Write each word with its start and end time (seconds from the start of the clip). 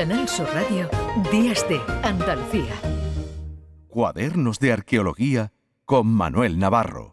Canal 0.00 0.26
Sur 0.30 0.48
Radio, 0.54 0.88
Días 1.30 1.68
de 1.68 1.78
Andalucía. 2.02 2.72
Cuadernos 3.86 4.58
de 4.58 4.72
Arqueología 4.72 5.52
con 5.84 6.06
Manuel 6.06 6.58
Navarro. 6.58 7.10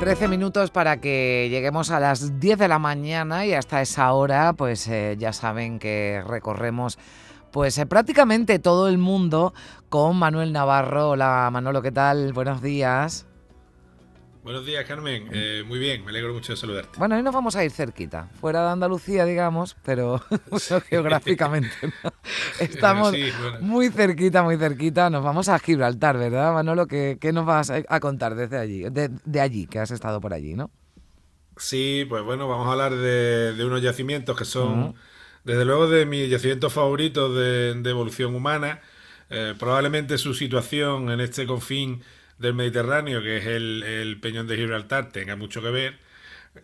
Trece 0.00 0.26
minutos 0.26 0.70
para 0.70 1.02
que 1.02 1.48
lleguemos 1.50 1.90
a 1.90 2.00
las 2.00 2.40
10 2.40 2.58
de 2.60 2.68
la 2.68 2.78
mañana 2.78 3.44
y 3.44 3.52
hasta 3.52 3.82
esa 3.82 4.10
hora 4.14 4.54
pues 4.54 4.88
eh, 4.88 5.16
ya 5.18 5.34
saben 5.34 5.78
que 5.78 6.22
recorremos 6.26 6.98
pues 7.52 7.78
eh, 7.78 7.86
prácticamente 7.86 8.58
todo 8.58 8.88
el 8.88 8.98
mundo 8.98 9.54
con 9.88 10.16
Manuel 10.16 10.52
Navarro. 10.52 11.10
Hola 11.10 11.48
Manolo, 11.52 11.82
¿qué 11.82 11.92
tal? 11.92 12.32
Buenos 12.32 12.62
días. 12.62 13.26
Buenos 14.48 14.64
días, 14.64 14.84
Carmen. 14.86 15.28
Eh, 15.30 15.62
muy 15.66 15.78
bien, 15.78 16.02
me 16.04 16.10
alegro 16.10 16.32
mucho 16.32 16.54
de 16.54 16.56
saludarte. 16.56 16.98
Bueno, 16.98 17.16
hoy 17.16 17.22
nos 17.22 17.34
vamos 17.34 17.54
a 17.54 17.64
ir 17.64 17.70
cerquita, 17.70 18.30
fuera 18.40 18.64
de 18.64 18.70
Andalucía, 18.70 19.26
digamos, 19.26 19.76
pero 19.84 20.22
geográficamente. 20.88 21.68
Estamos 22.60 23.14
muy 23.60 23.90
cerquita, 23.90 24.42
muy 24.42 24.56
cerquita. 24.56 25.10
Nos 25.10 25.22
vamos 25.22 25.48
a 25.48 25.58
Gibraltar, 25.58 26.16
¿verdad, 26.16 26.54
Manolo? 26.54 26.86
¿Qué, 26.86 27.18
qué 27.20 27.32
nos 27.32 27.44
vas 27.44 27.70
a 27.70 28.00
contar 28.00 28.34
desde 28.36 28.56
allí, 28.56 28.84
de, 28.88 29.40
allí, 29.40 29.66
que 29.66 29.80
has 29.80 29.90
estado 29.90 30.20
por 30.20 30.32
allí, 30.32 30.54
¿no? 30.54 30.70
Sí, 31.58 32.06
pues 32.08 32.22
bueno, 32.22 32.48
vamos 32.48 32.68
a 32.68 32.72
hablar 32.72 32.94
de, 32.94 33.62
unos 33.66 33.82
yacimientos 33.82 34.36
que 34.36 34.44
son, 34.44 34.94
desde 35.48 35.64
luego, 35.64 35.88
de 35.88 36.04
mis 36.04 36.28
yacimientos 36.28 36.74
favoritos 36.74 37.34
de, 37.34 37.70
evolución 37.88 38.34
humana. 38.34 38.82
Eh, 39.30 39.54
probablemente 39.58 40.18
su 40.18 40.34
situación 40.34 41.10
en 41.10 41.20
este 41.20 41.46
confín 41.46 42.02
del 42.36 42.52
Mediterráneo, 42.52 43.22
que 43.22 43.38
es 43.38 43.46
el, 43.46 44.18
Peñón 44.20 44.46
de 44.46 44.56
Gibraltar, 44.56 45.10
tenga 45.10 45.36
mucho 45.36 45.62
que 45.62 45.70
ver. 45.70 45.98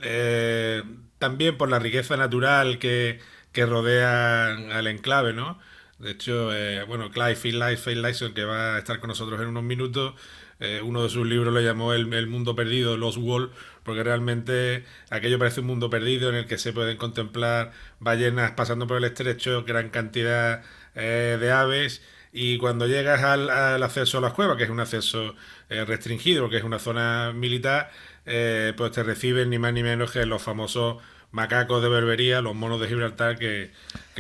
Eh, 0.03 0.83
también 1.19 1.57
por 1.57 1.71
la 1.71 1.79
riqueza 1.79 2.19
natural 2.19 2.79
que, 2.79 3.21
rodea 3.55 4.55
al 4.55 4.87
enclave, 4.87 5.33
¿no? 5.33 5.59
De 5.99 6.11
hecho, 6.11 6.55
eh, 6.55 6.85
bueno, 6.85 7.11
Clive 7.11 7.37
Finlayson, 7.37 8.35
que 8.35 8.45
va 8.45 8.77
a 8.77 8.79
estar 8.79 9.01
con 9.01 9.09
nosotros 9.09 9.41
en 9.41 9.49
unos 9.49 9.63
minutos, 9.63 10.15
eh, 10.61 10.81
uno 10.83 11.03
de 11.03 11.09
sus 11.09 11.27
libros 11.27 11.53
lo 11.53 11.61
llamó 11.61 11.93
el, 11.93 12.07
mundo 12.27 12.57
perdido, 12.57 12.97
Los 12.97 13.17
Wall, 13.17 13.51
porque 13.83 14.03
realmente 14.03 14.85
aquello 15.11 15.39
parece 15.39 15.61
un 15.61 15.67
mundo 15.67 15.91
perdido 15.91 16.29
en 16.31 16.37
el 16.37 16.47
que 16.47 16.59
se 16.59 16.73
pueden 16.73 16.97
contemplar 16.97 17.73
ballenas 18.01 18.53
pasando 18.53 18.87
por 18.87 18.99
el 18.99 19.05
estrecho, 19.05 19.65
gran 19.65 19.91
cantidad 19.91 20.63
de 20.95 21.51
aves, 21.51 22.03
y 22.37 22.59
cuando 22.59 22.89
llegas 22.89 23.23
al, 23.23 23.49
acceso 23.81 24.19
a 24.19 24.21
las 24.21 24.33
cuevas, 24.33 24.57
que 24.57 24.65
es 24.65 24.71
un 24.71 24.81
acceso 24.81 25.37
eh, 25.71 25.85
restringido, 25.85 26.51
que 26.51 26.57
es 26.57 26.65
una 26.65 26.81
zona 26.81 27.33
militar, 27.33 27.93
eh, 28.27 28.73
pues 28.77 28.91
te 28.91 29.05
reciben 29.05 29.51
ni 29.51 29.59
más 29.61 29.73
ni 29.73 29.85
menos 29.85 30.11
que 30.11 30.27
los 30.27 30.43
famosos 30.43 31.01
macacos 31.35 31.83
de 31.83 31.89
berbería, 31.89 32.41
los 32.41 32.55
monos 32.55 32.81
de 32.81 32.87
Gibraltar, 32.87 33.37
que, 33.37 33.73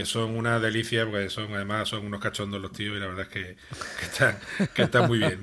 son 0.02 0.36
una 0.36 0.58
delicia, 0.58 1.06
porque 1.06 1.30
son 1.30 1.54
además 1.54 1.88
son 1.88 2.04
unos 2.04 2.20
cachondos 2.20 2.60
los 2.60 2.72
tíos 2.72 2.96
y 2.96 3.00
la 3.00 3.06
verdad 3.06 3.22
es 3.22 3.28
que, 3.28 3.56
que 4.74 4.82
están, 4.82 5.06
muy 5.06 5.18
bien. 5.18 5.40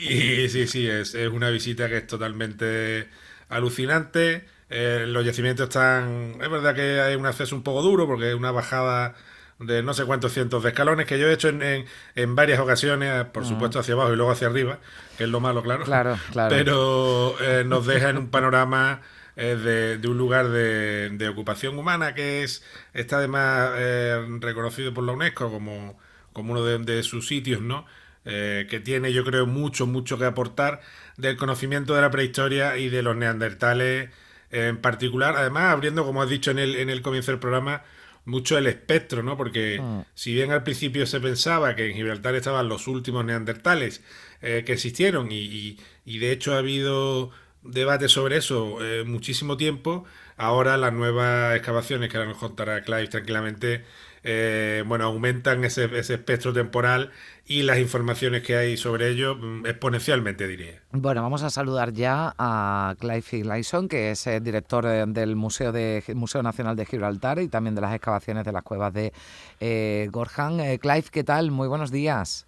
Y 0.00 0.48
sí, 0.48 0.66
sí, 0.66 0.88
es, 0.88 1.14
es, 1.14 1.28
una 1.28 1.50
visita 1.50 1.88
que 1.88 1.98
es 1.98 2.06
totalmente 2.06 3.08
alucinante. 3.50 4.46
Eh, 4.70 5.04
los 5.06 5.26
yacimientos 5.26 5.68
están, 5.68 6.38
es 6.40 6.50
verdad 6.50 6.74
que 6.74 7.02
hay 7.02 7.14
un 7.14 7.26
acceso 7.26 7.54
un 7.54 7.62
poco 7.62 7.82
duro 7.82 8.06
porque 8.06 8.30
es 8.30 8.34
una 8.34 8.50
bajada 8.50 9.14
de 9.58 9.82
no 9.82 9.92
sé 9.92 10.06
cuántos 10.06 10.32
cientos 10.32 10.62
de 10.62 10.70
escalones 10.70 11.06
que 11.06 11.18
yo 11.18 11.28
he 11.28 11.32
hecho 11.34 11.50
en, 11.50 11.84
en, 12.14 12.34
varias 12.34 12.58
ocasiones, 12.58 13.26
por 13.26 13.44
supuesto 13.44 13.78
hacia 13.78 13.92
abajo 13.92 14.14
y 14.14 14.16
luego 14.16 14.32
hacia 14.32 14.48
arriba, 14.48 14.78
que 15.18 15.24
es 15.24 15.30
lo 15.30 15.40
malo, 15.40 15.62
claro. 15.62 15.84
Claro, 15.84 16.18
claro. 16.32 16.56
Pero 16.56 17.36
eh, 17.42 17.64
nos 17.66 17.86
deja 17.86 18.08
en 18.08 18.16
un 18.16 18.30
panorama 18.30 19.02
eh, 19.36 19.56
de, 19.56 19.98
de, 19.98 20.08
un 20.08 20.18
lugar 20.18 20.48
de, 20.48 21.10
de, 21.10 21.28
ocupación 21.28 21.78
humana 21.78 22.14
que 22.14 22.42
es 22.42 22.64
está 22.92 23.18
además 23.18 23.70
eh, 23.76 24.24
reconocido 24.40 24.92
por 24.92 25.04
la 25.04 25.12
UNESCO 25.12 25.50
como, 25.50 25.98
como 26.32 26.52
uno 26.52 26.64
de, 26.64 27.02
sus 27.02 27.28
sitios, 27.28 27.60
¿no? 27.60 27.86
que 28.24 28.80
tiene, 28.84 29.12
yo 29.12 29.24
creo, 29.24 29.46
mucho, 29.46 29.84
mucho 29.88 30.16
que 30.16 30.24
aportar 30.24 30.80
del 31.16 31.36
conocimiento 31.36 31.96
de 31.96 32.02
la 32.02 32.10
prehistoria 32.12 32.76
y 32.76 32.88
de 32.88 33.02
los 33.02 33.16
neandertales 33.16 34.10
en 34.52 34.76
particular. 34.76 35.34
Además, 35.36 35.72
abriendo, 35.72 36.04
como 36.04 36.22
has 36.22 36.28
dicho 36.28 36.52
en 36.52 36.60
el, 36.60 36.76
en 36.76 36.88
el 36.88 37.02
comienzo 37.02 37.32
del 37.32 37.40
programa, 37.40 37.82
mucho 38.24 38.56
el 38.56 38.66
espectro, 38.66 39.22
¿no? 39.22 39.36
Porque 39.36 39.80
mm. 39.80 40.00
si 40.14 40.34
bien 40.34 40.52
al 40.52 40.62
principio 40.62 41.06
se 41.06 41.20
pensaba 41.20 41.74
que 41.74 41.90
en 41.90 41.94
Gibraltar 41.94 42.34
estaban 42.34 42.68
los 42.68 42.86
últimos 42.86 43.24
neandertales 43.24 44.02
eh, 44.40 44.62
que 44.64 44.72
existieron 44.72 45.28
y, 45.30 45.78
de 46.04 46.32
hecho 46.32 46.54
ha 46.54 46.58
habido 46.58 47.30
debate 47.62 48.08
sobre 48.08 48.36
eso 48.36 48.84
eh, 48.84 49.04
muchísimo 49.04 49.56
tiempo, 49.56 50.04
ahora 50.36 50.76
las 50.76 50.92
nuevas 50.92 51.56
excavaciones 51.56 52.10
que 52.10 52.16
ahora 52.16 52.30
nos 52.30 52.38
contará 52.38 52.82
Clive 52.82 53.08
tranquilamente 53.08 53.84
eh, 54.24 54.84
bueno, 54.86 55.04
aumentan 55.06 55.64
ese, 55.64 55.84
espectro 55.98 56.52
temporal 56.52 57.10
y 57.44 57.62
las 57.62 57.78
informaciones 57.78 58.42
que 58.42 58.56
hay 58.56 58.76
sobre 58.76 59.08
ello 59.08 59.34
mm, 59.34 59.66
exponencialmente, 59.66 60.46
diría. 60.46 60.80
Bueno, 60.92 61.22
vamos 61.22 61.42
a 61.42 61.50
saludar 61.50 61.92
ya 61.92 62.34
a 62.38 62.94
Clive 63.00 63.44
Lyson, 63.44 63.88
que 63.88 64.12
es 64.12 64.26
el 64.28 64.44
director 64.44 64.86
del 65.08 65.34
Museo, 65.34 65.72
de, 65.72 66.04
Museo 66.14 66.42
Nacional 66.42 66.76
de 66.76 66.86
Gibraltar 66.86 67.40
y 67.40 67.48
también 67.48 67.74
de 67.74 67.80
las 67.80 67.94
excavaciones 67.94 68.44
de 68.44 68.52
las 68.52 68.62
cuevas 68.62 68.92
de 68.92 69.12
eh, 69.58 70.08
Gorjan. 70.12 70.60
Eh, 70.60 70.78
Clive, 70.78 71.06
¿qué 71.10 71.24
tal? 71.24 71.50
Muy 71.50 71.66
buenos 71.66 71.90
días. 71.90 72.46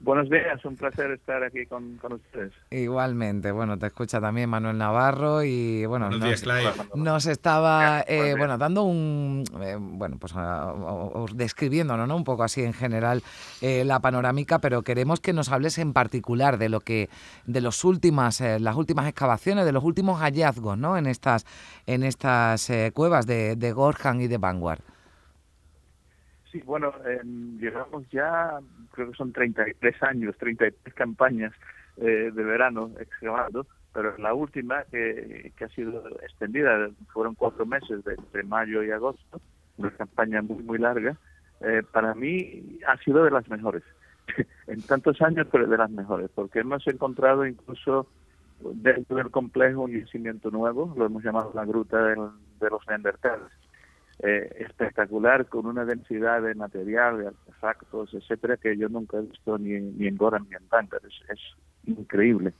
Buenos 0.00 0.28
días, 0.30 0.64
un 0.64 0.76
placer 0.76 1.10
estar 1.10 1.42
aquí 1.42 1.66
con, 1.66 1.98
ustedes. 2.10 2.52
Igualmente, 2.70 3.50
bueno, 3.50 3.78
te 3.78 3.86
escucha 3.86 4.20
también 4.20 4.48
Manuel 4.50 4.78
Navarro 4.78 5.42
y 5.42 5.86
bueno, 5.86 6.10
nos, 6.94 7.26
estaba 7.26 8.04
eh, 8.06 8.34
bueno 8.36 8.58
dando 8.58 8.82
un 8.82 9.44
eh, 9.60 9.76
bueno 9.78 10.18
pues 10.18 10.34
describiéndonos 11.34 12.06
¿no? 12.06 12.16
un 12.16 12.24
poco 12.24 12.44
así 12.44 12.62
en 12.62 12.72
general 12.72 13.22
eh, 13.60 13.84
la 13.84 14.00
panorámica, 14.00 14.60
pero 14.60 14.82
queremos 14.82 15.20
que 15.20 15.32
nos 15.32 15.50
hables 15.50 15.78
en 15.78 15.92
particular 15.92 16.58
de 16.58 16.68
lo 16.68 16.80
que 16.80 17.08
de 17.46 17.60
los 17.60 17.84
últimas 17.84 18.40
las 18.40 18.76
últimas 18.76 19.08
excavaciones, 19.08 19.64
de 19.64 19.72
los 19.72 19.84
últimos 19.84 20.20
hallazgos, 20.20 20.78
¿no? 20.78 20.96
En 20.96 21.06
estas 21.06 21.46
en 21.86 22.02
estas 22.02 22.70
cuevas 22.92 23.26
de, 23.26 23.56
de 23.56 23.72
Gorjan 23.72 24.20
y 24.20 24.28
de 24.28 24.38
Vanguard. 24.38 24.80
Sí, 26.52 26.62
bueno, 26.64 26.92
llegamos 27.58 28.08
ya 28.10 28.60
creo 28.96 29.10
que 29.10 29.16
son 29.16 29.32
33 29.32 30.02
años, 30.02 30.36
33 30.38 30.94
campañas 30.94 31.52
eh, 31.98 32.32
de 32.34 32.42
verano 32.42 32.90
excavando, 32.98 33.66
pero 33.92 34.16
la 34.18 34.34
última 34.34 34.84
que, 34.90 35.52
ha 35.60 35.68
sido 35.68 36.02
extendida, 36.22 36.90
fueron 37.12 37.34
cuatro 37.34 37.66
meses, 37.66 38.02
de, 38.04 38.14
entre 38.14 38.42
mayo 38.42 38.82
y 38.82 38.90
agosto, 38.90 39.40
una 39.76 39.90
campaña 39.90 40.42
muy, 40.42 40.62
muy 40.62 40.78
larga, 40.78 41.16
eh, 41.60 41.82
para 41.92 42.14
mí 42.14 42.80
ha 42.86 42.96
sido 42.98 43.22
de 43.22 43.30
las 43.30 43.48
mejores. 43.48 43.82
en 44.66 44.82
tantos 44.82 45.22
años, 45.22 45.46
pero 45.52 45.66
de 45.68 45.78
las 45.78 45.90
mejores, 45.90 46.30
porque 46.34 46.60
hemos 46.60 46.84
encontrado 46.88 47.46
incluso 47.46 48.08
dentro 48.60 49.18
del 49.18 49.30
complejo 49.30 49.82
un 49.82 49.92
yacimiento 49.92 50.50
nuevo, 50.50 50.92
lo 50.96 51.06
hemos 51.06 51.22
llamado 51.22 51.52
la 51.54 51.64
gruta 51.64 52.02
de 52.02 52.16
los 52.16 52.86
Neandertales 52.88 53.52
eh, 54.20 54.48
espectacular 54.60 55.46
con 55.46 55.66
una 55.66 55.84
densidad 55.84 56.40
de 56.40 56.54
material, 56.54 57.18
de 57.18 57.26
artefactos, 57.28 58.14
etcétera, 58.14 58.56
que 58.56 58.76
yo 58.76 58.88
nunca 58.88 59.18
he 59.18 59.22
visto 59.22 59.58
ni, 59.58 59.78
ni 59.78 60.06
en 60.06 60.16
Goran 60.16 60.46
ni 60.48 60.56
en 60.56 60.66
Tanger. 60.68 61.02
Es, 61.04 61.40
increíble. 61.84 62.52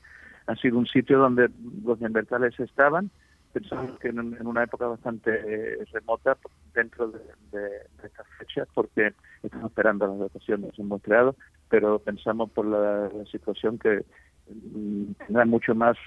Ha 0.45 0.55
sido 0.55 0.77
un 0.77 0.85
sitio 0.85 1.19
donde 1.19 1.49
los 1.83 1.99
neandertales 1.99 2.57
estaban, 2.61 3.09
pensamos 3.51 3.99
que 3.99 4.07
en, 4.07 4.47
una 4.47 4.63
época 4.63 4.87
bastante 4.87 5.31
eh, 5.31 5.85
remota 5.91 6.37
dentro 6.73 7.09
de, 7.09 7.19
de, 7.51 7.69
esta 8.03 8.23
fecha, 8.39 8.65
porque 8.73 9.13
estamos 9.43 9.71
esperando 9.71 10.07
las 10.07 10.19
dataciones 10.19 10.79
hemos 10.79 11.01
creado, 11.01 11.35
pero 11.69 11.99
pensamos 11.99 12.51
por 12.51 12.65
la, 12.65 13.09
situación 13.29 13.77
que 13.77 14.05
mm, 14.49 15.11
tendrá 15.25 15.43
mucho 15.43 15.75
más 15.75 15.97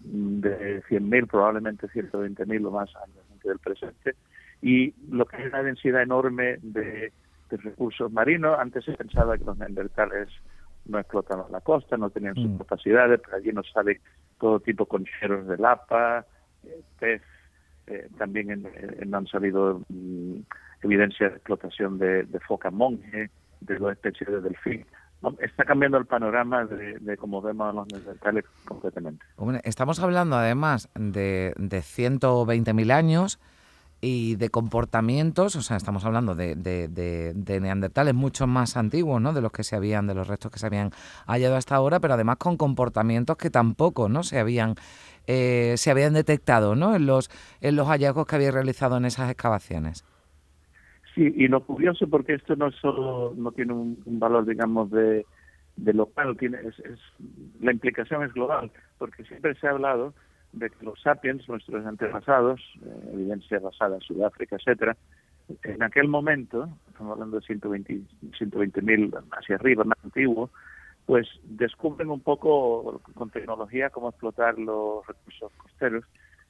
de 0.00 0.82
100.000, 0.82 1.26
probablemente 1.28 1.88
120.000 1.88 2.66
o 2.66 2.70
más 2.70 2.94
años 2.96 3.24
del 3.42 3.58
presente, 3.58 4.16
y 4.62 4.94
lo 5.10 5.26
que 5.26 5.38
es 5.38 5.46
una 5.46 5.62
densidad 5.62 6.02
enorme 6.02 6.58
de, 6.62 7.12
recursos 7.50 8.12
marinos. 8.12 8.56
Antes 8.60 8.84
se 8.84 8.92
pensaba 8.92 9.36
que 9.36 9.44
los 9.44 9.58
neandertales 9.58 10.28
no 10.86 11.00
explotaban 11.00 11.50
la 11.50 11.60
costa, 11.60 11.96
no 11.96 12.08
tenían 12.10 12.36
sus 12.36 12.48
mm. 12.48 12.58
capacidades, 12.58 13.20
pero 13.24 13.36
allí 13.36 13.52
nos 13.52 13.68
sale 13.72 14.00
todo 14.38 14.60
tipo 14.60 14.84
de 14.84 14.88
concheros 14.88 15.48
de 15.48 15.56
lapa, 15.58 16.24
eh, 16.64 16.80
pez, 17.00 17.22
eh, 17.88 18.08
también 18.16 18.50
en, 18.50 19.14
han 19.14 19.26
salido 19.26 19.82
mm, 19.88 20.36
evidencias 20.82 21.32
de 21.32 21.36
explotación 21.38 21.98
de, 21.98 22.24
foca 22.46 22.70
monje, 22.70 23.30
de 23.60 23.76
dos 23.76 23.92
especies 23.92 24.30
de 24.30 24.40
delfín. 24.40 24.86
Está 25.40 25.64
cambiando 25.64 25.98
el 25.98 26.06
panorama 26.06 26.64
de, 26.64 27.16
cómo 27.16 27.42
vemos 27.42 27.68
a 27.68 27.72
los 27.72 27.88
neandertales 27.92 28.44
completamente. 28.64 29.24
estamos 29.64 29.98
hablando 30.00 30.36
además 30.36 30.88
de, 30.94 31.52
de 31.58 31.78
120.000 31.80 32.92
años 32.92 33.40
y 34.00 34.36
de 34.36 34.48
comportamientos, 34.48 35.56
o 35.56 35.62
sea, 35.62 35.76
estamos 35.76 36.04
hablando 36.04 36.34
de, 36.34 36.54
de, 36.54 37.60
neandertales 37.60 38.14
mucho 38.14 38.46
más 38.46 38.76
antiguos, 38.76 39.20
¿no? 39.20 39.32
De 39.32 39.42
los 39.42 39.52
que 39.52 39.62
se 39.62 39.76
habían, 39.76 40.06
de 40.06 40.14
los 40.14 40.26
restos 40.26 40.50
que 40.50 40.58
se 40.58 40.66
habían 40.66 40.90
hallado 41.26 41.56
hasta 41.56 41.76
ahora, 41.76 42.00
pero 42.00 42.14
además 42.14 42.38
con 42.38 42.56
comportamientos 42.56 43.36
que 43.36 43.50
tampoco, 43.50 44.08
¿no? 44.08 44.22
Se 44.22 44.38
habían, 44.38 44.74
eh, 45.26 45.74
se 45.76 45.90
habían 45.90 46.14
detectado, 46.14 46.74
¿no? 46.74 46.94
En 46.94 47.06
los, 47.06 47.30
en 47.60 47.76
los 47.76 47.88
hallazgos 47.88 48.26
que 48.26 48.36
había 48.36 48.50
realizado 48.50 48.96
en 48.96 49.04
esas 49.04 49.30
excavaciones. 49.30 50.04
Sí, 51.14 51.32
y 51.36 51.48
lo 51.48 51.64
curioso 51.64 52.08
porque 52.08 52.34
esto 52.34 52.56
no 52.56 52.70
solo 52.70 53.34
no 53.36 53.52
tiene 53.52 53.74
un, 53.74 53.98
valor, 54.06 54.46
digamos, 54.46 54.90
de, 54.90 55.26
de 55.76 55.92
local, 55.92 56.36
tiene, 56.38 56.58
es, 56.60 57.00
la 57.60 57.72
implicación 57.72 58.22
es 58.22 58.32
global, 58.32 58.70
porque 58.96 59.24
siempre 59.24 59.54
se 59.56 59.66
ha 59.66 59.70
hablado 59.70 60.14
de 60.52 60.70
que 60.70 60.84
los 60.84 61.00
sapiens, 61.00 61.48
nuestros 61.48 61.84
antepasados, 61.86 62.60
eh, 62.84 63.10
evidencia 63.12 63.58
basada 63.60 63.96
en 63.96 64.02
Sudáfrica, 64.02 64.56
etcétera, 64.56 64.96
en 65.62 65.82
aquel 65.82 66.08
momento, 66.08 66.68
estamos 66.88 67.12
hablando 67.12 67.38
de 67.38 67.46
120 67.46 68.02
120.000 68.38 69.24
hacia 69.32 69.56
arriba, 69.56 69.84
más 69.84 69.98
antiguo, 70.04 70.50
pues 71.06 71.26
descubren 71.42 72.10
un 72.10 72.20
poco 72.20 73.00
con 73.14 73.30
tecnología 73.30 73.90
cómo 73.90 74.10
explotar 74.10 74.58
los 74.58 75.06
recursos 75.06 75.52
costeros 75.56 76.04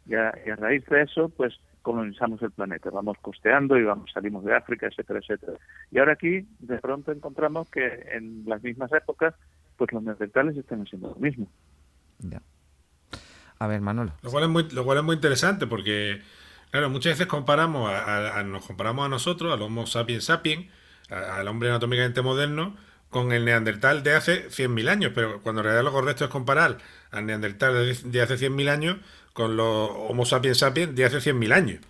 y 0.06 0.14
a, 0.14 0.32
raíz 0.56 0.84
de 0.86 1.02
eso, 1.02 1.28
pues 1.30 1.54
colonizamos 1.82 2.42
el 2.42 2.50
planeta, 2.50 2.90
vamos 2.90 3.16
costeando 3.22 3.78
y 3.78 3.84
vamos 3.84 4.10
salimos 4.12 4.44
de 4.44 4.54
África, 4.54 4.86
etcétera, 4.86 5.20
etcétera. 5.20 5.54
Y 5.90 5.98
ahora 5.98 6.12
aquí 6.12 6.46
de 6.58 6.78
pronto 6.78 7.12
encontramos 7.12 7.70
que 7.70 7.86
en 8.12 8.44
las 8.46 8.62
mismas 8.62 8.92
épocas, 8.92 9.34
pues 9.76 9.92
los 9.92 10.02
neandertales 10.02 10.56
están 10.56 10.82
haciendo 10.82 11.08
lo 11.08 11.16
mismo. 11.16 11.48
A 13.60 13.66
ver, 13.66 13.82
Manolo. 13.82 14.12
Lo 14.22 14.30
cual 14.30 14.44
es 14.44 14.50
muy, 14.50 14.68
lo 14.70 14.84
cual 14.84 14.98
es 14.98 15.04
muy 15.04 15.14
interesante 15.16 15.66
porque, 15.66 16.22
claro, 16.70 16.88
muchas 16.88 17.12
veces 17.12 17.26
comparamos 17.26 17.92
a, 17.92 18.42
nos 18.42 18.64
comparamos 18.64 19.04
a 19.04 19.08
nosotros, 19.10 19.52
al 19.52 19.60
Homo 19.60 19.86
sapiens 19.86 20.24
sapiens, 20.24 20.66
al 21.10 21.46
hombre 21.46 21.68
anatómicamente 21.68 22.22
moderno, 22.22 22.74
con 23.10 23.32
el 23.32 23.44
neandertal 23.44 24.02
de 24.02 24.14
hace 24.14 24.48
100.000 24.48 24.88
años, 24.88 25.12
pero 25.14 25.42
cuando 25.42 25.60
en 25.60 25.64
realidad 25.64 25.84
lo 25.84 25.92
correcto 25.92 26.24
es 26.24 26.30
comparar 26.30 26.78
al 27.10 27.26
neandertal 27.26 27.74
de, 28.02 28.22
hace 28.22 28.36
100.000 28.36 28.70
años 28.70 28.96
con 29.34 29.58
los 29.58 29.90
Homo 29.92 30.24
sapiens 30.24 30.58
sapiens 30.58 30.94
de 30.94 31.04
hace 31.04 31.18
100.000 31.18 31.52
años. 31.52 31.80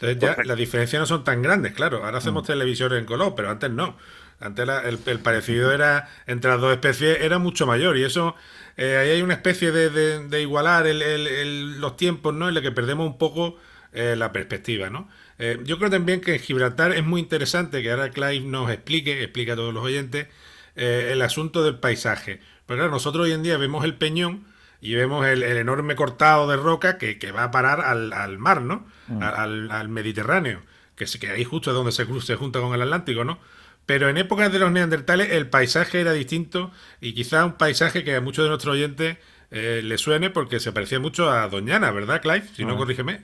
Entonces 0.00 0.18
ya 0.18 0.42
las 0.42 0.56
diferencias 0.56 1.00
no 1.00 1.06
son 1.06 1.22
tan 1.22 1.42
grandes, 1.42 1.74
claro. 1.74 2.02
Ahora 2.02 2.18
hacemos 2.18 2.44
mm. 2.44 2.46
televisores 2.46 2.98
en 2.98 3.04
color, 3.04 3.34
pero 3.36 3.50
antes 3.50 3.70
no. 3.70 3.96
Antes 4.44 4.68
el, 5.06 5.18
parecido 5.20 5.72
era 5.72 6.10
entre 6.26 6.50
las 6.50 6.60
dos 6.60 6.72
especies 6.72 7.18
era 7.22 7.38
mucho 7.38 7.66
mayor 7.66 7.96
y 7.96 8.04
eso 8.04 8.36
eh, 8.76 8.98
ahí 8.98 9.10
hay 9.10 9.22
una 9.22 9.34
especie 9.34 9.70
de, 9.72 10.42
igualar 10.42 10.86
los 10.86 11.96
tiempos, 11.96 12.34
¿no? 12.34 12.48
En 12.48 12.54
la 12.54 12.60
que 12.60 12.70
perdemos 12.70 13.06
un 13.06 13.16
poco 13.16 13.56
eh, 13.92 14.16
la 14.16 14.32
perspectiva, 14.32 14.90
¿no? 14.90 15.08
Eh, 15.38 15.60
yo 15.64 15.78
creo 15.78 15.90
también 15.90 16.20
que 16.20 16.34
en 16.34 16.40
Gibraltar 16.40 16.92
es 16.92 17.04
muy 17.04 17.20
interesante 17.20 17.82
que 17.82 17.90
ahora 17.90 18.10
Clive 18.10 18.40
nos 18.40 18.70
explique, 18.70 19.22
explique 19.22 19.52
a 19.52 19.56
todos 19.56 19.72
los 19.72 19.82
oyentes, 19.82 20.28
el 20.76 21.22
asunto 21.22 21.62
del 21.62 21.78
paisaje. 21.78 22.40
Pero 22.66 22.78
claro, 22.78 22.90
nosotros 22.90 23.26
hoy 23.26 23.32
en 23.32 23.44
día 23.44 23.56
vemos 23.56 23.84
el 23.84 23.94
peñón 23.94 24.44
y 24.80 24.94
vemos 24.94 25.24
el, 25.24 25.42
enorme 25.44 25.94
cortado 25.94 26.48
de 26.48 26.56
roca 26.56 26.98
que, 26.98 27.32
va 27.32 27.44
a 27.44 27.50
parar 27.50 27.80
al, 27.80 28.38
mar, 28.38 28.60
¿no? 28.60 28.86
Mm. 29.06 29.22
Al, 29.22 29.88
Mediterráneo, 29.88 30.62
que, 30.96 31.06
que 31.06 31.30
ahí 31.30 31.44
justo 31.44 31.70
es 31.70 31.74
donde 31.74 31.92
se, 31.92 32.06
se 32.20 32.34
junta 32.34 32.60
con 32.60 32.74
el 32.74 32.82
Atlántico, 32.82 33.24
¿no? 33.24 33.38
Pero 33.86 34.08
en 34.08 34.16
épocas 34.16 34.52
de 34.52 34.58
los 34.58 34.72
neandertales 34.72 35.30
el 35.30 35.48
paisaje 35.48 36.00
era 36.00 36.12
distinto 36.12 36.70
y 37.00 37.12
quizá 37.12 37.44
un 37.44 37.54
paisaje 37.54 38.04
que 38.04 38.14
a 38.14 38.20
muchos 38.20 38.44
de 38.44 38.48
nuestros 38.48 38.74
oyentes 38.74 39.18
eh, 39.50 39.82
le 39.84 39.98
suene 39.98 40.30
porque 40.30 40.58
se 40.58 40.72
parecía 40.72 41.00
mucho 41.00 41.30
a 41.30 41.48
Doñana, 41.48 41.90
¿verdad, 41.90 42.22
Clive? 42.22 42.42
Si 42.42 42.64
no, 42.64 42.76
corrígeme. 42.76 43.20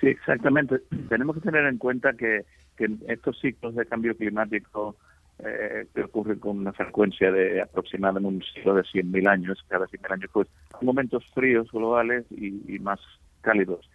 Sí, 0.00 0.08
exactamente. 0.08 0.80
Tenemos 1.08 1.36
que 1.36 1.42
tener 1.42 1.64
en 1.66 1.78
cuenta 1.78 2.12
que, 2.12 2.44
que 2.76 2.88
estos 3.08 3.38
ciclos 3.40 3.74
de 3.74 3.86
cambio 3.86 4.16
climático 4.16 4.96
eh, 5.44 5.86
que 5.94 6.02
ocurren 6.02 6.38
con 6.38 6.58
una 6.58 6.72
frecuencia 6.72 7.32
de 7.32 7.60
aproximadamente 7.60 8.28
un 8.28 8.42
ciclo 8.42 8.74
de 8.74 8.82
100.000 8.82 9.28
años, 9.28 9.64
cada 9.68 9.86
100.000 9.86 10.12
años, 10.12 10.30
pues 10.32 10.48
momentos 10.80 11.24
fríos 11.34 11.70
globales 11.72 12.24
y 12.30 12.78
más 12.78 13.00
cálidos. 13.40 13.88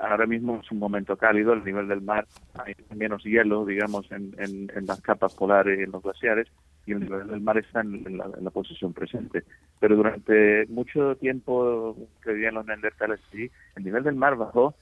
Ahora 0.00 0.26
mismo 0.26 0.60
es 0.62 0.70
un 0.70 0.78
momento 0.78 1.16
cálido, 1.16 1.52
el 1.52 1.64
nivel 1.64 1.88
del 1.88 2.02
mar, 2.02 2.26
hay 2.54 2.74
menos 2.94 3.24
hielo, 3.24 3.64
digamos, 3.66 4.10
en, 4.12 4.32
en, 4.38 4.86
las 4.86 5.00
capas 5.00 5.34
polares 5.34 5.78
y 5.78 5.82
en 5.82 5.90
los 5.90 6.02
glaciares, 6.02 6.48
y 6.86 6.92
el 6.92 7.00
nivel 7.00 7.26
del 7.26 7.40
mar 7.40 7.58
está 7.58 7.80
en, 7.80 8.16
la, 8.16 8.50
posición 8.50 8.92
presente. 8.92 9.42
Pero 9.80 9.96
durante 9.96 10.66
mucho 10.66 11.16
tiempo 11.16 11.96
que 12.22 12.32
vivían 12.32 12.54
los 12.54 12.66
neandertales 12.66 13.20
allí, 13.32 13.50
el 13.74 13.84
nivel 13.84 14.04
del 14.04 14.14
mar 14.14 14.36
bajó 14.36 14.74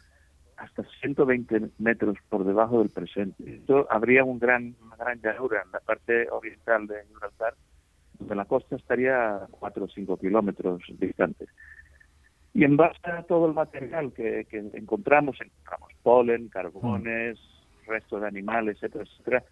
hasta 0.59 0.83
120 1.01 1.71
metros 1.79 2.19
por 2.29 2.45
debajo 2.45 2.81
del 2.81 2.91
presente. 2.91 3.57
Esto 3.57 3.87
habría 3.91 4.25
un 4.25 4.39
gran, 4.39 4.75
una 4.83 4.97
gran 4.97 5.19
llanura 5.23 5.63
en 5.65 5.73
la 5.73 5.81
parte 5.81 6.29
oriental 6.31 6.87
de 6.87 7.07
Gibraltar, 7.09 7.55
donde 8.19 8.35
la 8.35 8.45
costa 8.45 8.77
estaría 8.77 9.37
a 9.37 9.47
4 9.51 9.85
o 9.85 9.89
5 9.89 10.19
kilómetros 10.19 10.83
distantes. 10.99 11.49
Y 12.53 12.65
en 12.65 12.77
base 12.77 12.99
a 13.11 13.23
todo 13.23 13.47
el 13.47 13.55
material 13.55 14.13
que, 14.13 14.47
encontramos, 14.51 15.37
encontramos 15.41 15.93
polen, 16.03 16.49
carbones, 16.49 17.39
restos 17.87 18.21
de 18.21 18.27
animales, 18.27 18.77
etcétera, 18.77 19.05
etcétera, 19.05 19.45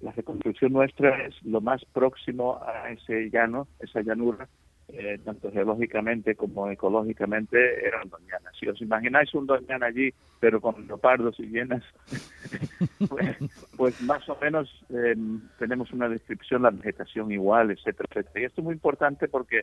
la 0.00 0.12
reconstrucción 0.12 0.72
nuestra 0.72 1.26
es 1.26 1.34
lo 1.44 1.60
más 1.60 1.84
próximo 1.86 2.60
a 2.62 2.90
ese 2.90 3.30
llano, 3.30 3.68
esa 3.80 4.02
llanura, 4.02 4.48
eh, 4.88 5.18
tanto 5.24 5.50
geológicamente 5.50 6.34
como 6.34 6.68
ecológicamente, 6.70 7.86
eran 7.86 8.08
doñanas. 8.08 8.54
Si 8.58 8.68
os 8.68 8.80
imagináis 8.80 9.32
un 9.34 9.46
doñana 9.46 9.86
allí, 9.86 10.12
pero 10.40 10.60
con 10.60 10.86
leopardos 10.86 11.40
y 11.40 11.46
llenas, 11.46 11.82
pues, 13.08 13.36
pues, 13.76 14.02
más 14.02 14.28
o 14.28 14.36
menos 14.40 14.84
eh, 14.90 15.16
tenemos 15.58 15.90
una 15.92 16.08
descripción, 16.08 16.62
la 16.62 16.70
vegetación 16.70 17.32
igual, 17.32 17.70
etcétera, 17.70 18.06
etcétera. 18.10 18.40
Y 18.40 18.44
esto 18.44 18.60
es 18.60 18.64
muy 18.64 18.74
importante 18.74 19.26
porque 19.28 19.62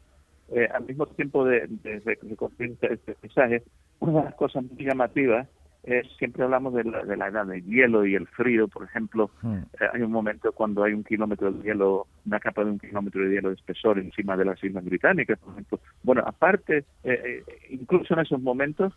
eh, 0.52 0.68
al 0.74 0.86
mismo 0.86 1.06
tiempo 1.08 1.46
de, 1.46 1.68
de, 1.68 2.02
este 2.06 3.16
paisaje, 3.16 3.64
una 4.00 4.20
de 4.20 4.26
las 4.26 4.36
cosas 4.36 4.64
muy 4.64 4.86
llamativas 4.86 5.48
es, 5.84 6.06
siempre 6.18 6.44
hablamos 6.44 6.74
de 6.74 6.84
la, 6.84 7.04
de 7.04 7.18
la 7.18 7.28
edad 7.28 7.46
del 7.46 7.64
hielo 7.64 8.06
y 8.06 8.16
el 8.16 8.28
frío, 8.28 8.68
por 8.68 8.84
ejemplo, 8.84 9.32
hmm. 9.42 9.58
eh, 9.58 9.88
hay 9.94 10.02
un 10.02 10.12
momento 10.12 10.52
cuando 10.52 10.84
hay 10.84 10.94
un 10.94 11.04
kilómetro 11.04 11.52
de 11.52 11.64
hielo, 11.64 12.08
una 12.26 12.40
capa 12.40 12.64
de 12.64 12.72
un 12.72 12.80
kilómetro 12.80 13.24
de 13.24 13.34
hielo 13.34 13.50
de 13.50 13.56
espesor 13.56 13.98
encima 13.98 14.38
de 14.38 14.46
las 14.46 14.64
Islas 14.64 14.86
Británicas, 14.86 15.40
por 15.40 15.54
ejemplo. 15.54 15.80
Bueno, 16.04 16.24
aparte, 16.26 16.86
eh, 17.04 17.44
incluso 17.70 18.14
en 18.14 18.20
esos 18.20 18.42
momentos, 18.42 18.94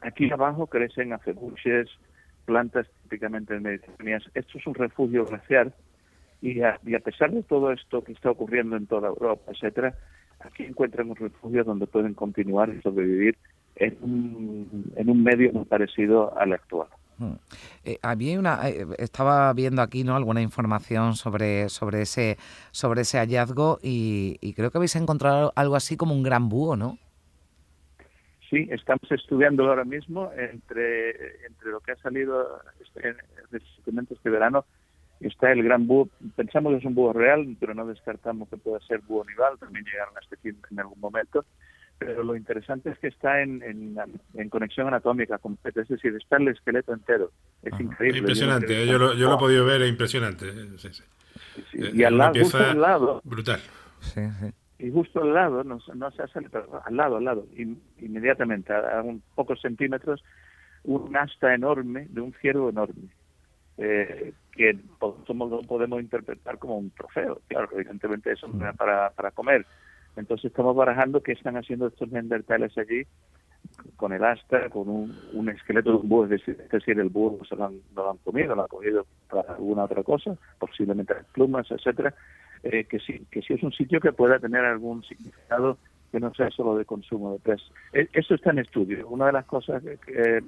aquí 0.00 0.30
abajo 0.30 0.66
crecen 0.66 1.12
acebuches, 1.12 1.88
plantas 2.44 2.86
típicamente 3.04 3.58
mediterráneas. 3.58 4.24
Esto 4.34 4.58
es 4.58 4.66
un 4.66 4.74
refugio 4.74 5.24
glaciar 5.24 5.72
y 6.40 6.60
a, 6.60 6.78
y 6.84 6.94
a 6.94 7.00
pesar 7.00 7.30
de 7.30 7.42
todo 7.42 7.72
esto 7.72 8.02
que 8.02 8.12
está 8.12 8.30
ocurriendo 8.30 8.76
en 8.76 8.86
toda 8.86 9.08
Europa, 9.08 9.52
etcétera, 9.52 9.94
aquí 10.40 10.64
encuentran 10.64 11.10
un 11.10 11.16
refugio 11.16 11.64
donde 11.64 11.86
pueden 11.86 12.14
continuar 12.14 12.68
y 12.70 12.80
sobrevivir 12.82 13.36
en 13.76 13.96
un, 14.00 14.92
en 14.96 15.10
un 15.10 15.22
medio 15.22 15.52
muy 15.52 15.64
parecido 15.64 16.36
al 16.38 16.52
actual. 16.52 16.88
Hmm. 17.18 17.34
Eh, 17.84 17.98
había 18.02 18.38
una, 18.38 18.68
eh, 18.68 18.86
estaba 18.98 19.52
viendo 19.52 19.82
aquí 19.82 20.04
no 20.04 20.14
alguna 20.14 20.40
información 20.40 21.14
sobre 21.16 21.68
sobre 21.68 22.02
ese 22.02 22.36
sobre 22.70 23.00
ese 23.00 23.18
hallazgo 23.18 23.80
y, 23.82 24.38
creo 24.54 24.70
que 24.70 24.78
habéis 24.78 24.94
encontrado 24.94 25.52
algo 25.56 25.74
así 25.74 25.96
como 25.96 26.14
un 26.14 26.22
gran 26.22 26.48
búho, 26.48 26.76
¿no? 26.76 26.96
Sí, 28.48 28.68
estamos 28.70 29.10
estudiando 29.10 29.68
ahora 29.68 29.84
mismo 29.84 30.30
entre 30.36 31.44
entre 31.44 31.70
lo 31.70 31.80
que 31.80 31.92
ha 31.92 31.96
salido 31.96 32.60
este, 32.80 33.14
de 33.50 33.62
documentos 33.78 34.16
este 34.16 34.30
verano 34.30 34.64
está 35.20 35.52
el 35.52 35.62
gran 35.62 35.86
búho, 35.86 36.08
pensamos 36.36 36.72
que 36.72 36.78
es 36.78 36.84
un 36.84 36.94
búho 36.94 37.12
real, 37.12 37.56
pero 37.58 37.74
no 37.74 37.86
descartamos 37.86 38.48
que 38.48 38.56
pueda 38.56 38.80
ser 38.80 39.00
búho 39.00 39.24
nival, 39.24 39.58
también 39.58 39.84
llegaron 39.84 40.16
a 40.16 40.20
este 40.20 40.36
fin 40.36 40.56
en 40.70 40.80
algún 40.80 41.00
momento, 41.00 41.44
pero 41.98 42.22
lo 42.22 42.36
interesante 42.36 42.90
es 42.90 42.98
que 42.98 43.08
está 43.08 43.42
en, 43.42 43.62
en, 44.34 44.48
conexión 44.48 44.86
anatómica 44.86 45.38
completa, 45.38 45.82
es 45.82 45.88
decir, 45.88 46.14
está 46.14 46.36
el 46.36 46.48
esqueleto 46.48 46.92
entero, 46.92 47.32
es 47.62 47.78
increíble. 47.80 48.20
Impresionante, 48.20 48.86
yo, 48.86 48.98
lo, 48.98 49.14
yo 49.14 49.28
lo 49.28 49.34
he 49.34 49.38
podido 49.38 49.64
ver, 49.64 49.82
es 49.82 49.90
impresionante. 49.90 50.46
Eh, 50.48 51.90
y 51.94 52.04
al 52.04 52.16
lado, 52.16 52.34
justo 52.40 52.58
al 52.58 52.80
lado, 52.80 53.20
brutal. 53.24 53.60
Y 54.78 54.90
justo 54.92 55.22
al 55.22 55.34
lado, 55.34 55.64
no, 55.64 55.80
no 55.94 56.10
se 56.12 56.22
hace, 56.22 56.40
pero 56.42 56.80
al 56.84 56.96
lado, 56.96 57.16
al 57.16 57.24
lado, 57.24 57.46
inmediatamente, 57.98 58.72
a, 58.72 59.02
un 59.02 59.20
pocos 59.34 59.60
centímetros, 59.60 60.22
un 60.84 61.16
asta 61.16 61.52
enorme 61.52 62.06
de 62.10 62.20
un 62.20 62.32
ciervo 62.34 62.70
enorme 62.70 63.08
eh, 63.78 64.32
que 64.58 64.76
somos, 65.26 65.50
lo 65.50 65.62
podemos 65.62 66.00
interpretar 66.00 66.58
como 66.58 66.76
un 66.76 66.90
trofeo. 66.90 67.40
Claro, 67.46 67.68
evidentemente 67.72 68.32
eso 68.32 68.48
no 68.48 68.68
es 68.68 68.76
para, 68.76 69.10
para 69.10 69.30
comer. 69.30 69.64
Entonces 70.16 70.46
estamos 70.46 70.74
barajando 70.74 71.22
qué 71.22 71.32
están 71.32 71.56
haciendo 71.56 71.86
estos 71.86 72.10
neandertales 72.10 72.76
allí 72.76 73.06
con 73.96 74.12
el 74.12 74.24
asta, 74.24 74.68
con 74.70 74.88
un, 74.88 75.48
esqueleto 75.48 75.90
de 75.90 75.96
un 75.98 76.08
búho, 76.08 76.24
es 76.24 76.30
decir, 76.30 76.98
el 76.98 77.08
búho 77.08 77.44
se 77.44 77.54
lo 77.54 77.66
han, 77.66 77.80
lo 77.94 78.10
han 78.10 78.16
comido, 78.18 78.54
lo 78.54 78.62
han 78.62 78.68
cogido 78.68 79.06
para 79.30 79.54
alguna 79.54 79.84
otra 79.84 80.02
cosa, 80.02 80.36
posiblemente 80.58 81.14
las 81.14 81.24
plumas, 81.26 81.70
etcétera, 81.70 82.14
eh, 82.62 82.84
que 82.84 82.98
sí, 82.98 83.26
que 83.30 83.42
sí 83.42 83.54
es 83.54 83.62
un 83.62 83.72
sitio 83.72 84.00
que 84.00 84.12
pueda 84.12 84.38
tener 84.38 84.64
algún 84.64 85.02
significado 85.04 85.78
que 86.10 86.20
no 86.20 86.32
sea 86.34 86.50
solo 86.50 86.76
de 86.76 86.84
consumo 86.84 87.32
de 87.32 87.38
pez. 87.38 87.60
E, 87.92 88.08
eso 88.12 88.34
está 88.34 88.50
en 88.50 88.60
estudio. 88.60 89.06
Una 89.08 89.26
de 89.26 89.32
las 89.32 89.44
cosas 89.44 89.82
que, 89.82 90.42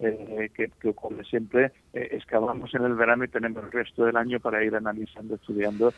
eh, 0.00 0.50
que, 0.54 0.70
que, 0.80 0.88
ocurre 0.88 1.24
siempre, 1.24 1.72
eh, 1.92 2.08
excavamos 2.12 2.74
en 2.74 2.84
el 2.84 2.94
verano 2.94 3.24
y 3.24 3.28
tenemos 3.28 3.64
el 3.64 3.72
resto 3.72 4.04
del 4.04 4.16
año 4.16 4.40
para 4.40 4.62
ir 4.62 4.74
analizando, 4.74 5.36
estudiando 5.36 5.92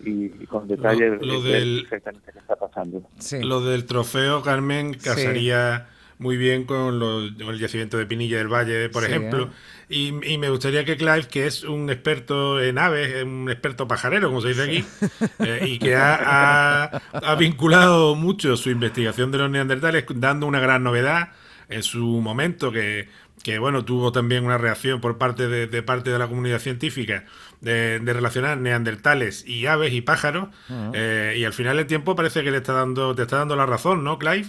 y, 0.00 0.28
con 0.46 0.66
detalle 0.66 1.18
lo, 1.20 1.42
del, 1.42 1.80
exactamente 1.80 2.32
qué 2.32 2.38
está 2.38 2.56
pasando. 2.56 3.02
Lo 3.42 3.60
del 3.60 3.84
trofeo, 3.84 4.42
Carmen, 4.42 4.94
casaría 4.94 5.86
muy 6.18 6.36
bien 6.36 6.64
con, 6.64 7.02
el 7.02 7.58
yacimiento 7.58 7.98
de 7.98 8.06
Pinilla 8.06 8.38
del 8.38 8.48
Valle, 8.48 8.88
por 8.88 9.04
ejemplo. 9.04 9.50
Y, 9.88 10.12
me 10.12 10.48
gustaría 10.48 10.84
que 10.84 10.96
Clive, 10.96 11.28
que 11.28 11.46
es 11.46 11.64
un 11.64 11.90
experto 11.90 12.62
en 12.62 12.78
aves, 12.78 13.22
un 13.24 13.50
experto 13.50 13.86
pajarero, 13.86 14.28
como 14.28 14.40
se 14.40 14.48
dice 14.48 14.62
aquí, 14.62 14.84
eh, 15.40 15.66
y 15.66 15.78
que 15.78 15.94
ha, 15.94 16.84
ha, 16.84 17.34
vinculado 17.34 18.14
mucho 18.14 18.56
su 18.56 18.70
investigación 18.70 19.30
de 19.30 19.38
los 19.38 19.50
neandertales, 19.50 20.04
dando 20.14 20.46
una 20.46 20.60
gran 20.60 20.82
novedad 20.82 21.32
en 21.68 21.82
su 21.82 22.20
momento, 22.20 22.72
que, 22.72 23.08
que 23.42 23.58
bueno, 23.58 23.84
tuvo 23.84 24.12
también 24.12 24.44
una 24.44 24.58
reacción 24.58 25.00
por 25.00 25.18
parte 25.18 25.48
de, 25.48 25.82
parte 25.82 26.10
de 26.10 26.18
la 26.18 26.28
comunidad 26.28 26.58
científica 26.58 27.24
de, 27.60 27.98
relacionar 27.98 28.58
neandertales 28.58 29.46
y 29.46 29.66
aves 29.66 29.92
y 29.92 30.00
pájaros, 30.00 30.48
eh, 30.94 31.34
y 31.36 31.44
al 31.44 31.52
final 31.52 31.76
del 31.76 31.86
tiempo 31.86 32.14
parece 32.14 32.42
que 32.42 32.50
le 32.50 32.58
está 32.58 32.72
dando, 32.72 33.14
te 33.14 33.22
está 33.22 33.38
dando 33.38 33.56
la 33.56 33.66
razón, 33.66 34.04
¿no, 34.04 34.18
Clive? 34.18 34.46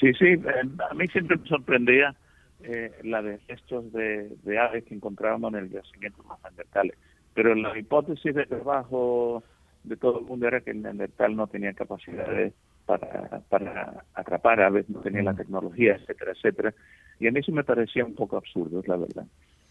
Sí, 0.00 0.12
sí, 0.14 0.26
eh, 0.26 0.68
a 0.90 0.94
mí 0.94 1.06
siempre 1.08 1.36
me 1.36 1.46
sorprendía 1.48 2.14
eh, 2.62 2.92
la 3.02 3.22
de 3.22 3.40
estos 3.48 3.92
de, 3.92 4.58
aves 4.58 4.84
que 4.84 4.94
encontrábamos 4.94 5.52
en 5.54 5.60
el 5.60 5.70
yacimiento 5.70 6.22
más 6.24 6.42
neandertales. 6.42 6.96
Pero 7.34 7.54
la 7.54 7.76
hipótesis 7.76 8.34
de 8.34 8.46
trabajo 8.46 9.42
de 9.82 9.96
todo 9.96 10.20
el 10.20 10.24
mundo 10.24 10.46
era 10.48 10.60
que 10.60 10.70
el 10.70 10.82
neandertal 10.82 11.36
no 11.36 11.46
tenía 11.46 11.72
capacidades 11.74 12.52
para, 12.86 13.40
para 13.48 14.04
atrapar 14.14 14.60
aves, 14.60 14.88
no 14.88 15.00
tenía 15.00 15.22
la 15.22 15.34
tecnología, 15.34 15.96
etcétera, 15.96 16.32
etcétera. 16.32 16.74
Y 17.20 17.28
a 17.28 17.32
mí 17.32 17.42
sí 17.42 17.52
me 17.52 17.64
parecía 17.64 18.04
un 18.04 18.14
poco 18.14 18.36
absurdo, 18.36 18.80
es 18.80 18.88
la 18.88 18.96
verdad. 18.96 19.26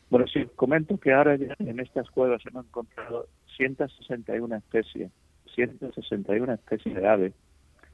Bueno, 0.10 0.28
sí, 0.28 0.46
comento 0.56 1.00
que 1.00 1.12
ahora 1.12 1.36
ya 1.36 1.56
en 1.60 1.80
estas 1.80 2.10
cuevas 2.12 2.42
hemos 2.46 2.66
encontrado 2.66 3.28
161 3.58 4.56
especies, 4.56 5.12
161 5.56 6.54
especies 6.54 6.96
de 6.96 7.08
aves 7.08 7.34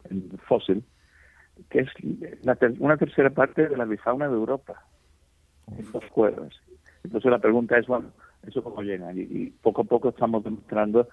en 0.09 0.29
fósil, 0.47 0.83
que 1.69 1.79
es 1.79 1.89
una 2.79 2.97
tercera 2.97 3.29
parte 3.29 3.67
de 3.67 3.77
la 3.77 3.85
bifauna 3.85 4.27
de 4.27 4.33
Europa, 4.33 4.83
en 5.77 5.91
dos 5.91 6.05
cuevas. 6.11 6.53
Entonces 7.03 7.31
la 7.31 7.39
pregunta 7.39 7.77
es, 7.77 7.87
bueno, 7.87 8.11
¿eso 8.45 8.63
cómo 8.63 8.81
llega? 8.81 9.13
Y, 9.13 9.53
poco 9.61 9.81
a 9.81 9.85
poco 9.85 10.09
estamos 10.09 10.43
demostrando 10.43 11.07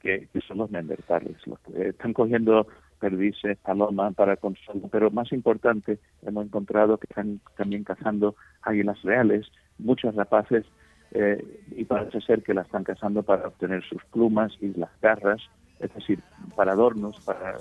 que, 0.00 0.28
son 0.46 0.58
los 0.58 0.70
neandertales, 0.70 1.36
los 1.46 1.58
que 1.60 1.88
están 1.88 2.12
cogiendo 2.12 2.66
perdices, 2.98 3.58
palomas 3.58 4.14
para 4.14 4.36
consumo, 4.36 4.88
pero 4.90 5.10
más 5.10 5.32
importante, 5.32 5.98
hemos 6.22 6.46
encontrado 6.46 6.98
que 6.98 7.06
están 7.08 7.40
también 7.56 7.84
cazando 7.84 8.34
águilas 8.62 9.00
reales, 9.02 9.46
muchos 9.78 10.14
rapaces, 10.14 10.64
eh, 11.12 11.42
y 11.74 11.84
parece 11.84 12.20
ser 12.20 12.42
que 12.42 12.54
la 12.54 12.62
están 12.62 12.84
cazando 12.84 13.22
para 13.22 13.48
obtener 13.48 13.82
sus 13.84 14.04
plumas 14.06 14.52
y 14.60 14.74
las 14.74 14.90
garras, 15.00 15.40
es 15.80 15.94
decir, 15.94 16.20
para 16.54 16.72
adornos, 16.72 17.18
para 17.20 17.56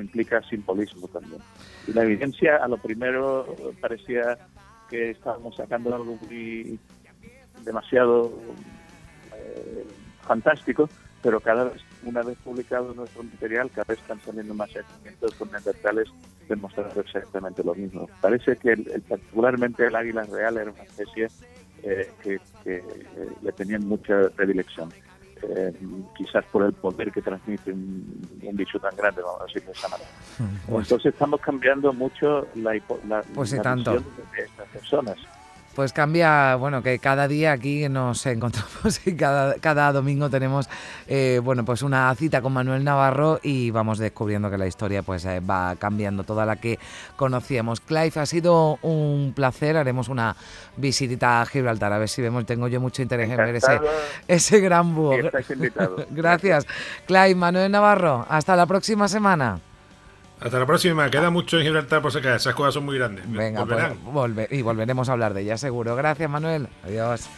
implica 0.00 0.42
simbolismo 0.42 1.08
también. 1.08 1.40
Y 1.86 1.92
la 1.92 2.02
evidencia, 2.02 2.56
a 2.56 2.68
lo 2.68 2.78
primero, 2.78 3.46
parecía 3.80 4.38
que 4.88 5.10
estábamos 5.10 5.56
sacando 5.56 5.94
algo 5.94 6.18
muy 6.28 6.78
demasiado 7.64 8.32
eh, 9.36 9.86
fantástico, 10.22 10.88
pero 11.22 11.40
cada 11.40 11.64
vez, 11.64 11.82
una 12.04 12.22
vez 12.22 12.36
publicado 12.44 12.92
nuestro 12.94 13.22
material, 13.22 13.70
cada 13.70 13.84
vez 13.84 13.98
están 13.98 14.20
saliendo 14.20 14.54
más 14.54 14.72
yacimientos 14.72 15.34
con 15.34 15.50
neandertales 15.50 16.08
demostrando 16.48 17.00
exactamente 17.00 17.62
lo 17.62 17.74
mismo. 17.74 18.08
Parece 18.20 18.56
que 18.56 18.72
el, 18.72 19.02
particularmente 19.08 19.86
el 19.86 19.96
águila 19.96 20.22
real 20.24 20.56
era 20.56 20.70
una 20.70 20.82
especie 20.82 21.28
eh, 21.82 22.10
que, 22.22 22.40
eh, 22.64 22.82
le 23.42 23.52
tenían 23.52 23.86
mucha 23.86 24.28
predilección. 24.36 24.92
Eh, 25.42 25.72
quizás 26.16 26.44
por 26.52 26.62
el 26.62 26.72
poder 26.72 27.10
que 27.10 27.20
transmite 27.20 27.72
un, 27.72 28.28
bicho 28.52 28.78
tan 28.78 28.94
grande, 28.94 29.22
vamos 29.22 29.40
a 29.40 29.44
decir 29.46 29.62
de 29.64 29.72
esa 29.72 29.88
manera. 29.88 30.10
Pues 30.68 30.86
Entonces 30.86 31.12
estamos 31.12 31.40
cambiando 31.40 31.92
mucho 31.92 32.46
la, 32.54 32.74
la, 33.08 33.22
pues 33.34 33.50
de 33.50 33.56
estas 33.56 34.68
personas. 34.72 35.16
Pues 35.74 35.94
cambia, 35.94 36.56
bueno, 36.56 36.82
que 36.82 36.98
cada 36.98 37.26
día 37.28 37.52
aquí 37.52 37.88
nos 37.88 38.26
encontramos 38.26 39.06
y 39.06 39.14
cada, 39.16 39.54
cada 39.54 39.90
domingo 39.92 40.28
tenemos, 40.28 40.68
eh, 41.08 41.40
bueno, 41.42 41.64
pues 41.64 41.82
una 41.82 42.14
cita 42.14 42.42
con 42.42 42.52
Manuel 42.52 42.84
Navarro 42.84 43.40
y 43.42 43.70
vamos 43.70 43.98
descubriendo 43.98 44.50
que 44.50 44.58
la 44.58 44.66
historia 44.66 45.02
pues 45.02 45.24
eh, 45.24 45.40
va 45.40 45.76
cambiando, 45.76 46.24
toda 46.24 46.44
la 46.44 46.56
que 46.56 46.78
conocíamos. 47.16 47.80
Clive, 47.80 48.12
ha 48.16 48.26
sido 48.26 48.78
un 48.82 49.32
placer, 49.34 49.78
haremos 49.78 50.08
una 50.08 50.36
visitita 50.76 51.40
a 51.40 51.46
Gibraltar, 51.46 51.92
a 51.92 51.98
ver 51.98 52.08
si 52.08 52.20
vemos, 52.20 52.44
tengo 52.44 52.68
yo 52.68 52.80
mucho 52.80 53.00
interés 53.00 53.30
en 53.30 53.36
ver 53.38 53.56
ese, 53.56 53.80
ese 54.28 54.60
gran 54.60 54.94
búho. 54.94 55.16
Gracias. 56.10 56.66
Clive, 57.06 57.34
Manuel 57.34 57.72
Navarro, 57.72 58.26
hasta 58.28 58.56
la 58.56 58.66
próxima 58.66 59.08
semana. 59.08 59.71
Hasta 60.44 60.58
la 60.58 60.66
próxima. 60.66 61.10
Queda 61.10 61.30
mucho 61.30 61.58
en 61.58 61.64
Gibraltar 61.64 62.02
por 62.02 62.12
sacar. 62.12 62.36
Esas 62.36 62.54
cosas 62.54 62.74
son 62.74 62.84
muy 62.84 62.98
grandes. 62.98 63.30
Venga, 63.30 63.64
pues, 63.64 64.48
y 64.50 64.62
volveremos 64.62 65.08
a 65.08 65.12
hablar 65.12 65.34
de 65.34 65.42
ella, 65.42 65.56
seguro. 65.56 65.94
Gracias, 65.96 66.28
Manuel. 66.28 66.68
Adiós. 66.84 67.28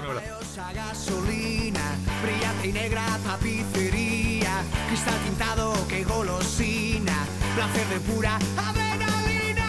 Un 0.00 0.74
gasolina, 0.74 1.80
brillante 2.22 2.68
y 2.68 2.72
negra 2.72 3.02
tapicería, 3.24 4.62
cristal 4.88 5.14
tintado 5.24 5.72
que 5.88 6.04
golosina, 6.04 7.24
placer 7.54 7.86
de 7.88 8.00
pura 8.12 8.36
adrenalina. 8.56 9.66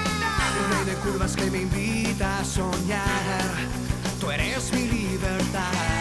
Un 0.59 0.85
rey 0.85 0.93
de 0.93 1.01
curvas 1.01 1.35
que 1.35 1.51
me 1.51 1.61
invita 1.61 2.39
a 2.39 2.43
soñar, 2.43 3.51
tú 4.19 4.31
eres 4.31 4.71
mi 4.73 4.87
libertad. 4.87 6.00